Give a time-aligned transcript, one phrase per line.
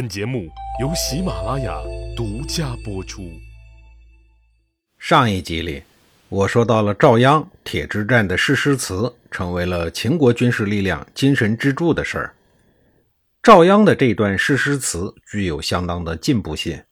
[0.00, 0.48] 本节目
[0.80, 1.78] 由喜马拉雅
[2.16, 3.30] 独家播出。
[4.98, 5.82] 上一集里，
[6.30, 12.34] 我说到了赵鞅铁之战的誓师词成为了秦国军事力量精神支柱的事儿。
[13.42, 16.82] 赵鞅的这段誓师词具有相当的进步性。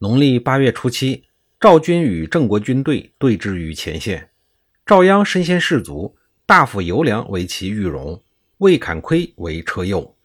[0.00, 1.22] 农历八月初七，
[1.60, 4.28] 赵军与郑国军队对峙于前线，
[4.84, 8.20] 赵鞅身先士卒，大夫尤良为其御戎，
[8.56, 10.16] 魏坎窥为车右。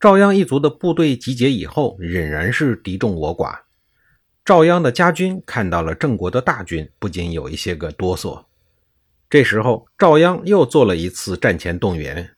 [0.00, 3.62] 赵鞅一族的部队集结以后，仍然是敌众我寡。
[4.44, 8.44] 赵鞅的家军看到了郑国的大军，不禁有一些个哆嗦。
[9.28, 12.30] 这时候，赵鞅又做了一次战前动员。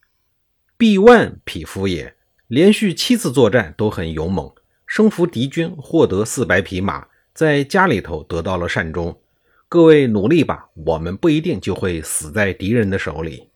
[0.79, 2.16] 毕万匹夫也，
[2.49, 4.51] 连续七次作战都很勇猛，
[4.87, 9.21] 生服敌军，获得四百匹马，在家里头得到了善终。
[9.69, 13.51] 各位努力吧，我们不一定就会死在敌人的手里。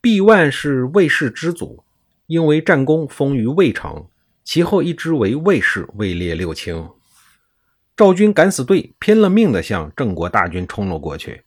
[0.00, 1.84] 毕万是魏氏之祖。
[2.30, 4.06] 因为战功封于魏城，
[4.44, 6.88] 其后一支为魏氏，位列六卿。
[7.96, 11.42] 赵军敢死队拼了命地向郑国大军冲了过去。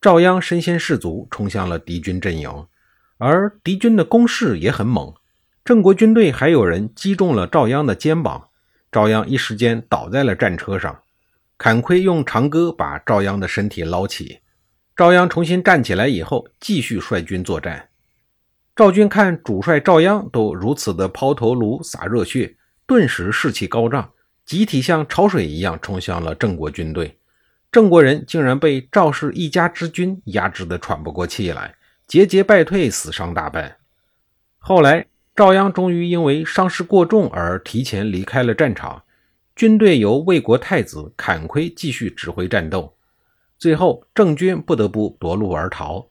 [0.00, 2.68] 赵鞅身先士卒，冲向了敌军阵营，
[3.16, 5.12] 而敌军的攻势也很猛。
[5.64, 8.50] 郑国军队还有人击中了赵鞅的肩膀，
[8.92, 11.00] 赵鞅一时间倒在了战车上。
[11.56, 14.38] 坎窥用长戈把赵鞅的身体捞起。
[14.94, 17.87] 赵鞅重新站起来以后，继续率军作战。
[18.78, 22.54] 赵军看主帅赵鞅都如此的抛头颅洒热血，
[22.86, 24.12] 顿时士气高涨，
[24.46, 27.18] 集体像潮水一样冲向了郑国军队。
[27.72, 31.74] 郑国人竟然被赵氏一家之军压制得喘不过气来，
[32.06, 33.78] 节节败退，死伤大半。
[34.58, 39.02] 后来，赵鞅终于因为伤势过重而提前离开了战场，
[39.56, 42.94] 军队由魏国太子坎亏继续指挥战斗。
[43.58, 46.06] 最后，郑军不得不夺路而逃。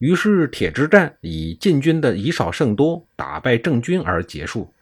[0.00, 4.72] 于是，铁之战以晋军的以少胜多，打败郑军而结束。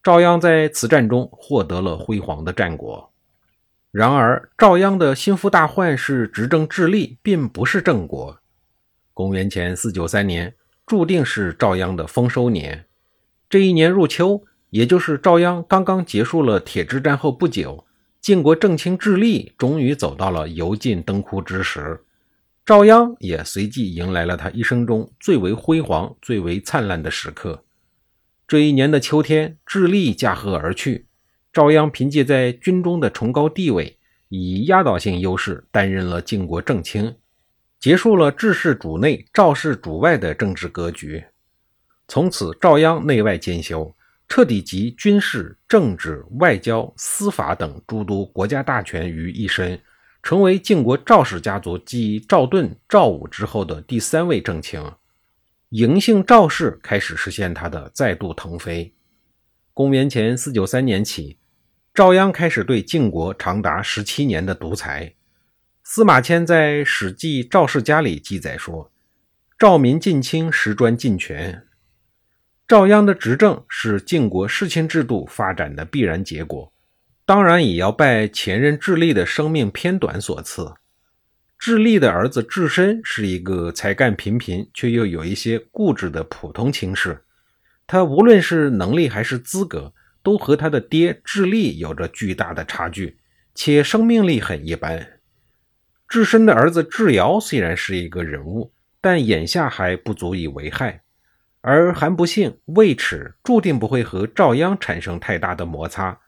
[0.00, 3.12] 赵鞅在此战中获得了辉煌的战果。
[3.90, 8.38] 然而，赵鞅的心腹大患是执政智利，并不是郑国。
[9.12, 10.54] 公元前四九三年，
[10.86, 12.84] 注定是赵鞅的丰收年。
[13.48, 17.84] 这一年入秋，也就是赵鞅刚刚结束了铁之战后不久，
[18.20, 22.04] 晋国正卿智利终于走到了油尽灯枯之时。
[22.70, 27.64] 赵鞅也随即迎来了他一生中最为辉煌、最为灿烂的时刻。
[28.46, 31.08] 这一年的秋天，智利驾鹤而去，
[31.52, 33.98] 赵鞅凭借在军中的崇高地位，
[34.28, 37.16] 以压倒性优势担任了晋国正卿，
[37.80, 41.24] 结束了智氏主内、赵氏主外的政治格局。
[42.06, 43.92] 从此，赵鞅内外兼修，
[44.28, 49.76] 彻底集军事、政治、外交、司法等诸多国家大权于一身。
[50.22, 54.92] 成为晋国赵氏家族继赵盾、赵武之后的第三位正卿，
[55.70, 58.92] 嬴姓赵氏开始实现他的再度腾飞。
[59.72, 61.38] 公元前四九三年起，
[61.94, 65.14] 赵鞅开始对晋国长达十七年的独裁。
[65.82, 68.92] 司马迁在《史记·赵氏家》里记载说
[69.58, 71.66] ：“赵民近亲，实专尽权。”
[72.68, 76.72] 赵鞅的执政是晋国世卿制度发展的必然结果。
[77.30, 80.74] 当然也要拜前任智利的生命偏短所赐。
[81.56, 87.22] 智利的儿子智深是一个才干平平却又有一些固执的普通青士，
[87.86, 93.20] 他无论是能力还是资格，都和他的爹智利有着巨大的差距，
[93.54, 95.20] 且生命力很一般。
[96.08, 101.02] 智深的儿子智瑶虽然是一个人物，但眼下还不足以为害，
[101.60, 106.18] 而韩不幸、魏齿注定不会和赵鞅产生太大的摩擦。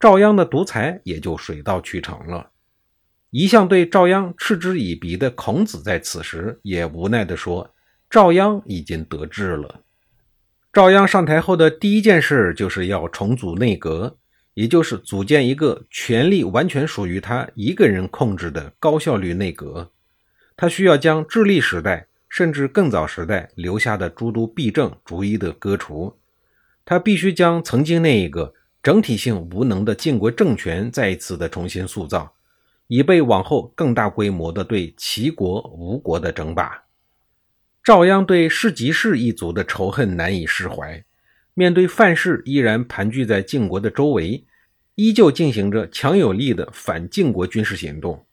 [0.00, 2.50] 赵鞅的独裁也就水到渠成了。
[3.28, 7.74] 一向对赵鞅嗤之以鼻的孔子在此时也无奈地说
[8.08, 9.82] ：“赵鞅已经得志了。”
[10.72, 14.16] 赵鞅上台后的第一件事就是要重组内阁，
[14.54, 19.90] 也就是组建一个权力完全属于他一个人控制的高效率内阁。
[20.56, 26.16] 他需要将智利时代甚至更早时代留下的诸多弊政逐一的割除。
[26.86, 28.54] 他必须将曾经那一个。
[28.82, 32.32] 整体性无能的晋国政权再一次的重新塑造，
[32.86, 36.84] 以备往后更大规模的对齐国、吴国的争霸。
[37.84, 41.04] 赵鞅对士吉氏一族的仇恨难以释怀，
[41.52, 44.44] 面对范氏依然盘踞在晋国的周围，
[44.94, 48.24] 依旧进行着强有力的反晋国军事行动。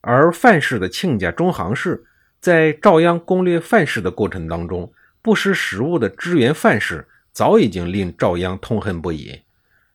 [0.00, 2.04] 而范氏的亲家中行氏
[2.40, 4.92] 在赵鞅攻略范氏的过程当中，
[5.22, 9.40] 不识时务的支援范氏，早已经令赵鞅痛恨不已。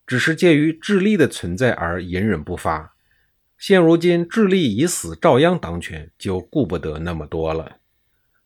[0.06, 2.94] 只是介于智利的存在而隐忍不发。
[3.58, 7.78] 现如今智利已死，赵鞅当权，就顾不得那么多了。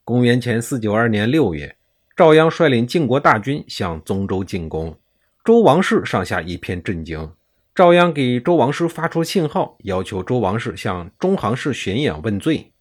[0.03, 1.75] 公元前四九二年六月，
[2.15, 4.99] 赵鞅率领晋国大军向宗周进攻，
[5.43, 7.31] 周王室上下一片震惊。
[7.73, 12.71] 赵鞅给周王室发出信号，要求周王室向中行氏玄衍问罪。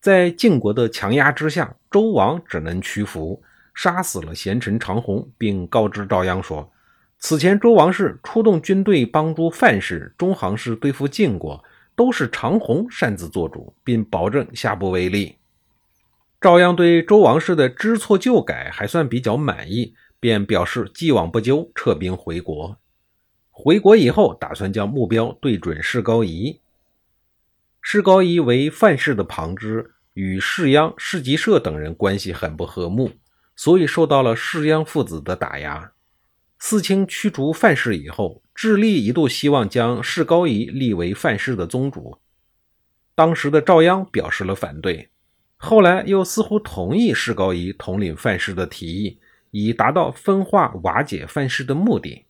[0.00, 3.42] 在晋国的强压之下，周王只能屈服，
[3.74, 6.69] 杀死了贤臣长虹，并告知赵鞅说
[7.20, 11.62] ：“此前周王室出动军队帮助范氏、中行氏对付晋国，
[11.94, 15.36] 都是长虹擅自做主，并保证下不为例。”
[16.40, 22.78] 赵鞅对周王室的知错就改还算比较满意，便表示既往不咎，撤兵回国。
[23.50, 26.58] 回国以后，打算将目标对准士高仪。
[27.82, 33.10] 士高仪为范氏的旁支，与士鞅、士吉社等人关系很不和睦，
[33.54, 35.92] 所以受到了士鞅父子的打压。
[36.62, 42.18] 四清驱逐范氏以后，智利一度希望将士高仪立为范氏的宗主，
[43.14, 45.08] 当时的赵鞅表示了反对，
[45.56, 49.18] 后来又似乎同意士高仪统领范氏的提议，
[49.50, 52.26] 以达到分化瓦解范氏的目的。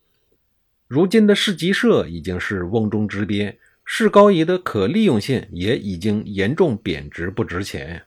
[0.86, 8.04] 如今的市集社已经是瓮中之鳖，市高仪的可利用性也已经严重贬值不值钱。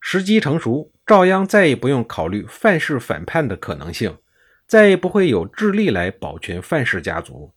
[0.00, 4.16] 时机成熟，赵鞅再也不用考虑范氏反叛的可能性，
[4.70, 7.52] 再也不会有智力来保全范氏家族。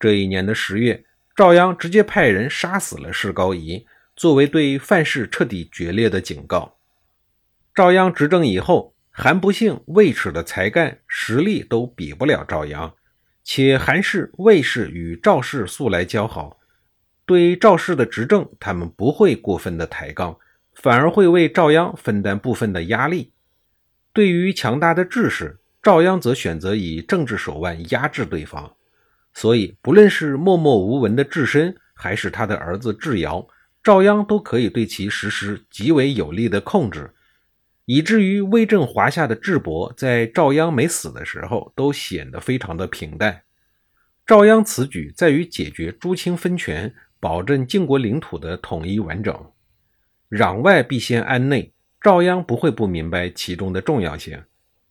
[0.00, 1.04] 这一年的十月，
[1.34, 3.86] 赵鞅直接派人杀死了士高仪，
[4.16, 6.78] 作为对范氏彻底决裂的警告。
[7.74, 12.94] 赵鞅执政以后，韩不幸、魏齿的才干实力都比不了赵鞅。
[13.44, 16.56] 且韩氏、魏氏与赵氏素来交好，
[17.26, 20.38] 对赵氏的执政，他们不会过分的抬杠，
[20.72, 23.34] 反而会为赵鞅分担部分的压力。
[24.14, 28.74] 对于强大的智氏，赵鞅则选择以政治手腕压制对方。
[29.32, 33.46] 所以，不论是默默无闻的智深，还是他的儿子智瑶，
[33.84, 37.14] 赵鞅都可以对其实施极为有力的控制。
[37.84, 43.42] 以至于威震华夏的智伯，在赵鞅没死的时候，都显得非常的平淡。
[44.26, 49.52] 赵鞅此举在于解决诸卿分权，保证晋国领土的统一完整。
[50.30, 54.42] 攘外必先安内，赵鞅不会不明白其中的重要性。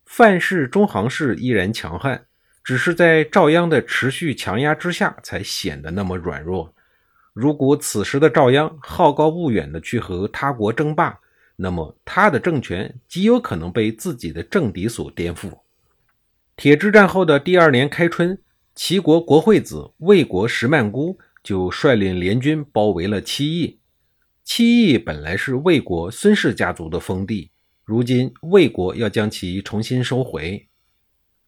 [0.06, 2.24] 范氏、中行氏依然强悍，
[2.64, 6.72] 只是在赵鞅的持续强压之下，才显得那么软弱。
[7.34, 11.18] 如果此时的赵鞅好高骛远的去和他国争霸，
[11.56, 15.58] 那么，他的政权极有可能被自己的政敌所颠覆。
[16.54, 18.38] 铁之战后的第二年开春，
[18.74, 23.80] 齐国国惠子魏国石曼姑就率领联军包围了七邑。
[24.44, 27.50] 七邑本来是魏国孙氏家族的封地，
[27.86, 30.66] 如今魏国要将其重新收回。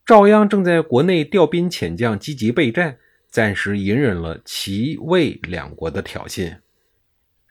[0.06, 2.96] 赵鞅正在国内调兵遣将，积极备战，
[3.29, 6.58] 暂时隐忍了齐魏两国的挑衅。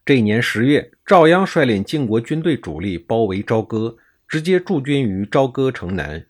[0.06, 6.26] 这一年十月，赵鞅率领晋国军队主力包围朝歌，直接驻军于朝歌城南。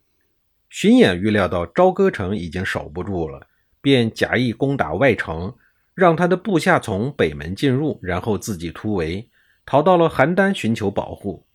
[0.67, 3.45] 荀偃预料到朝歌城已经守不住了，
[3.81, 5.55] 便假意攻打外城，
[5.93, 9.29] 让他的部下从北门进入，然后自己突围，
[9.63, 11.46] 逃到了邯郸寻求保护。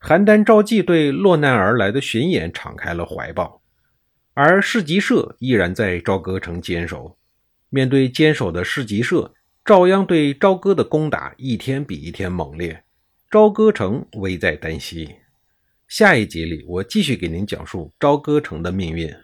[0.00, 3.60] 邯郸赵季对落难而来的荀偃敞开了怀抱，
[4.32, 7.18] 而市集社依然在朝歌城坚守。
[7.68, 12.82] 面对坚守的市集社，赵鞅对朝歌的攻打一天比一天猛烈，
[13.30, 15.16] 朝歌城危在旦夕。
[15.86, 19.14] 下一集里，我继续给您讲述朝歌城的命运。